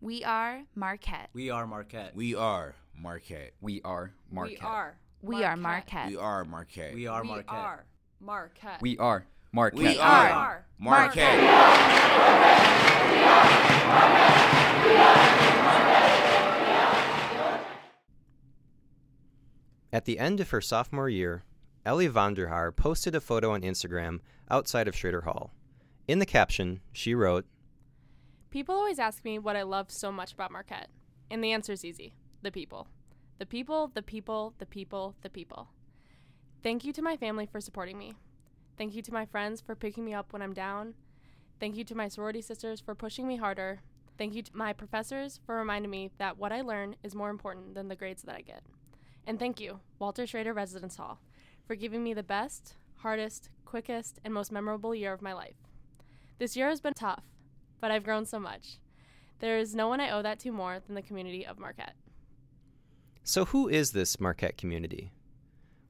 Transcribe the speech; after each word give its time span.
We 0.00 0.24
are 0.24 0.62
Marquette. 0.74 1.30
We 1.32 1.50
are 1.50 1.66
Marquette. 1.66 2.14
We 2.14 2.34
are 2.34 2.74
Marquette. 2.94 3.52
We 3.62 3.80
are 3.82 4.12
Marquette. 4.30 4.60
We 4.60 4.66
are. 4.66 4.98
We 5.22 5.42
are 5.42 5.56
Marquette. 5.56 6.08
We 6.08 6.16
are 6.18 6.44
Marquette. 6.44 6.94
We 6.94 7.06
are 7.06 7.22
We 7.22 7.28
Marquette. 7.28 7.32
We 7.32 7.58
are 7.58 7.84
Marquette. 8.20 8.82
We 8.82 8.98
are 8.98 9.26
Marquette. 9.52 9.80
We 9.80 9.88
We 9.88 9.98
are 9.98 10.30
are 10.30 10.66
At 19.92 20.04
the 20.04 20.18
end 20.18 20.40
of 20.40 20.50
her 20.50 20.60
sophomore 20.60 21.08
year, 21.08 21.42
Ellie 21.86 22.08
Vonderhaar 22.08 22.76
posted 22.76 23.14
a 23.14 23.20
photo 23.20 23.52
on 23.52 23.62
Instagram 23.62 24.20
outside 24.50 24.88
of 24.88 24.94
Schrader 24.94 25.22
Hall. 25.22 25.52
In 26.06 26.18
the 26.18 26.26
caption, 26.26 26.80
she 26.92 27.14
wrote, 27.14 27.46
People 28.56 28.76
always 28.76 28.98
ask 28.98 29.22
me 29.22 29.38
what 29.38 29.54
I 29.54 29.64
love 29.64 29.90
so 29.90 30.10
much 30.10 30.32
about 30.32 30.50
Marquette, 30.50 30.88
and 31.30 31.44
the 31.44 31.52
answer 31.52 31.72
is 31.72 31.84
easy 31.84 32.14
the 32.40 32.50
people. 32.50 32.88
The 33.38 33.44
people, 33.44 33.90
the 33.92 34.00
people, 34.00 34.54
the 34.56 34.64
people, 34.64 35.14
the 35.20 35.28
people. 35.28 35.68
Thank 36.62 36.82
you 36.82 36.90
to 36.94 37.02
my 37.02 37.18
family 37.18 37.44
for 37.44 37.60
supporting 37.60 37.98
me. 37.98 38.14
Thank 38.78 38.94
you 38.94 39.02
to 39.02 39.12
my 39.12 39.26
friends 39.26 39.60
for 39.60 39.74
picking 39.74 40.06
me 40.06 40.14
up 40.14 40.32
when 40.32 40.40
I'm 40.40 40.54
down. 40.54 40.94
Thank 41.60 41.76
you 41.76 41.84
to 41.84 41.94
my 41.94 42.08
sorority 42.08 42.40
sisters 42.40 42.80
for 42.80 42.94
pushing 42.94 43.28
me 43.28 43.36
harder. 43.36 43.80
Thank 44.16 44.34
you 44.34 44.40
to 44.40 44.56
my 44.56 44.72
professors 44.72 45.38
for 45.44 45.56
reminding 45.56 45.90
me 45.90 46.10
that 46.16 46.38
what 46.38 46.50
I 46.50 46.62
learn 46.62 46.96
is 47.02 47.14
more 47.14 47.28
important 47.28 47.74
than 47.74 47.88
the 47.88 47.94
grades 47.94 48.22
that 48.22 48.36
I 48.36 48.40
get. 48.40 48.62
And 49.26 49.38
thank 49.38 49.60
you, 49.60 49.80
Walter 49.98 50.26
Schrader 50.26 50.54
Residence 50.54 50.96
Hall, 50.96 51.20
for 51.66 51.74
giving 51.74 52.02
me 52.02 52.14
the 52.14 52.22
best, 52.22 52.76
hardest, 53.00 53.50
quickest, 53.66 54.18
and 54.24 54.32
most 54.32 54.50
memorable 54.50 54.94
year 54.94 55.12
of 55.12 55.20
my 55.20 55.34
life. 55.34 55.56
This 56.38 56.56
year 56.56 56.70
has 56.70 56.80
been 56.80 56.94
tough, 56.94 57.24
but 57.80 57.90
I've 57.90 58.04
grown 58.04 58.24
so 58.26 58.38
much. 58.38 58.78
There 59.38 59.58
is 59.58 59.74
no 59.74 59.88
one 59.88 60.00
I 60.00 60.10
owe 60.10 60.22
that 60.22 60.38
to 60.40 60.52
more 60.52 60.80
than 60.86 60.94
the 60.94 61.02
community 61.02 61.46
of 61.46 61.58
Marquette. 61.58 61.94
So, 63.22 63.44
who 63.46 63.68
is 63.68 63.92
this 63.92 64.20
Marquette 64.20 64.56
community? 64.56 65.12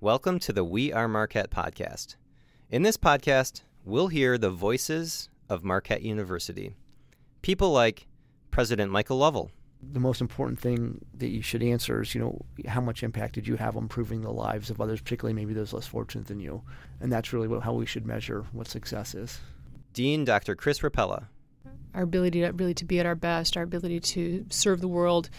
Welcome 0.01 0.39
to 0.41 0.53
the 0.53 0.65
We 0.65 0.93
Are 0.93 1.09
Marquette 1.09 1.51
podcast. 1.51 2.17
In 2.70 2.83
this 2.83 2.97
podcast, 2.97 3.62
we'll 3.84 4.09
hear 4.09 4.37
the 4.37 4.51
voices 4.51 5.28
of 5.48 5.62
Marquette 5.62 6.03
University. 6.03 6.75
People 7.43 7.70
like 7.70 8.06
President 8.50 8.91
Michael 8.91 9.19
Lovell, 9.19 9.50
the 9.93 10.00
most 10.00 10.21
important 10.21 10.59
thing 10.59 11.05
that 11.15 11.28
you 11.28 11.43
should 11.43 11.62
answer 11.62 12.03
is, 12.03 12.15
you 12.15 12.21
know, 12.21 12.41
how 12.67 12.81
much 12.81 13.03
impact 13.03 13.34
did 13.34 13.47
you 13.47 13.56
have 13.56 13.77
on 13.77 13.84
improving 13.84 14.23
the 14.23 14.33
lives 14.33 14.71
of 14.71 14.81
others, 14.81 15.00
particularly 15.00 15.34
maybe 15.34 15.55
those 15.55 15.73
less 15.73 15.87
fortunate 15.87 16.27
than 16.27 16.41
you? 16.41 16.62
And 17.00 17.12
that's 17.12 17.33
really 17.33 17.48
what, 17.48 17.62
how 17.62 17.75
we 17.75 17.87
should 17.87 18.06
measure 18.06 18.45
what 18.53 18.69
success 18.69 19.15
is. 19.15 19.41
Dean 19.93 20.25
Dr. 20.25 20.55
Kris 20.55 20.81
Ropella, 20.81 21.28
our 21.97 22.03
ability 22.03 22.43
to 22.43 22.53
really 22.53 22.75
to 22.75 22.85
be 22.85 23.01
at 23.01 23.07
our 23.07 23.15
best, 23.17 23.57
our 23.57 23.63
ability 23.65 23.99
to 23.99 24.45
serve 24.51 24.81
the 24.81 24.89
world, 24.89 25.31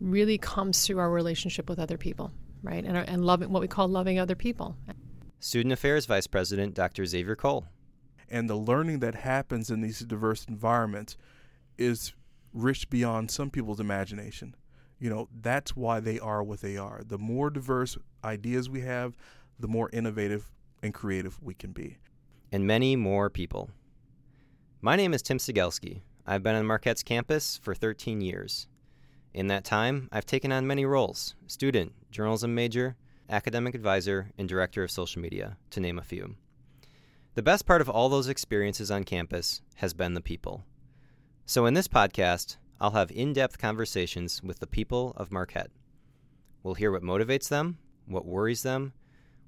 really 0.00 0.38
comes 0.38 0.84
through 0.86 0.98
our 0.98 1.10
relationship 1.10 1.68
with 1.68 1.78
other 1.78 1.98
people, 1.98 2.32
right? 2.62 2.84
And 2.84 2.96
our, 2.96 3.04
and 3.04 3.24
loving 3.24 3.52
what 3.52 3.60
we 3.60 3.68
call 3.68 3.86
loving 3.86 4.18
other 4.18 4.34
people. 4.34 4.76
Student 5.38 5.72
Affairs 5.72 6.06
Vice 6.06 6.26
President 6.26 6.74
Dr. 6.74 7.04
Xavier 7.04 7.36
Cole, 7.36 7.66
and 8.28 8.48
the 8.48 8.56
learning 8.56 9.00
that 9.00 9.14
happens 9.14 9.70
in 9.70 9.82
these 9.82 10.00
diverse 10.00 10.46
environments 10.48 11.16
is 11.76 12.14
rich 12.54 12.88
beyond 12.88 13.30
some 13.30 13.50
people's 13.50 13.80
imagination. 13.80 14.54
You 14.98 15.10
know, 15.10 15.28
that's 15.40 15.76
why 15.76 16.00
they 16.00 16.18
are 16.18 16.42
what 16.42 16.60
they 16.60 16.76
are. 16.76 17.02
The 17.06 17.18
more 17.18 17.50
diverse 17.50 17.98
ideas 18.24 18.70
we 18.70 18.80
have, 18.82 19.16
the 19.58 19.68
more 19.68 19.90
innovative 19.92 20.50
and 20.82 20.94
creative 20.94 21.38
we 21.42 21.54
can 21.54 21.72
be. 21.72 21.98
and 22.50 22.66
many 22.66 22.96
more 22.96 23.28
people. 23.30 23.70
My 24.84 24.96
name 24.96 25.14
is 25.14 25.22
Tim 25.22 25.38
Cigelske. 25.38 26.00
I've 26.26 26.42
been 26.42 26.56
on 26.56 26.66
Marquette's 26.66 27.04
campus 27.04 27.56
for 27.62 27.72
13 27.72 28.20
years. 28.20 28.66
In 29.32 29.46
that 29.46 29.62
time, 29.64 30.08
I've 30.10 30.26
taken 30.26 30.50
on 30.50 30.66
many 30.66 30.84
roles 30.84 31.36
student, 31.46 31.92
journalism 32.10 32.52
major, 32.52 32.96
academic 33.30 33.76
advisor, 33.76 34.32
and 34.36 34.48
director 34.48 34.82
of 34.82 34.90
social 34.90 35.22
media, 35.22 35.56
to 35.70 35.78
name 35.78 36.00
a 36.00 36.02
few. 36.02 36.34
The 37.36 37.44
best 37.44 37.64
part 37.64 37.80
of 37.80 37.88
all 37.88 38.08
those 38.08 38.26
experiences 38.26 38.90
on 38.90 39.04
campus 39.04 39.62
has 39.76 39.94
been 39.94 40.14
the 40.14 40.20
people. 40.20 40.64
So, 41.46 41.64
in 41.66 41.74
this 41.74 41.86
podcast, 41.86 42.56
I'll 42.80 42.90
have 42.90 43.12
in 43.12 43.32
depth 43.32 43.58
conversations 43.58 44.42
with 44.42 44.58
the 44.58 44.66
people 44.66 45.12
of 45.16 45.30
Marquette. 45.30 45.70
We'll 46.64 46.74
hear 46.74 46.90
what 46.90 47.04
motivates 47.04 47.48
them, 47.48 47.78
what 48.06 48.26
worries 48.26 48.64
them, 48.64 48.94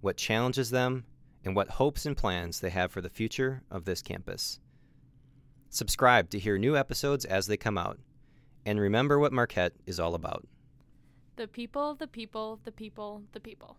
what 0.00 0.16
challenges 0.16 0.70
them, 0.70 1.06
and 1.44 1.56
what 1.56 1.70
hopes 1.70 2.06
and 2.06 2.16
plans 2.16 2.60
they 2.60 2.70
have 2.70 2.92
for 2.92 3.00
the 3.00 3.10
future 3.10 3.64
of 3.68 3.84
this 3.84 4.00
campus. 4.00 4.60
Subscribe 5.74 6.30
to 6.30 6.38
hear 6.38 6.56
new 6.56 6.76
episodes 6.76 7.24
as 7.24 7.48
they 7.48 7.56
come 7.56 7.76
out. 7.76 7.98
And 8.64 8.78
remember 8.78 9.18
what 9.18 9.32
Marquette 9.32 9.72
is 9.86 9.98
all 9.98 10.14
about. 10.14 10.46
The 11.34 11.48
people, 11.48 11.96
the 11.96 12.06
people, 12.06 12.60
the 12.62 12.70
people, 12.70 13.24
the 13.32 13.40
people. 13.40 13.76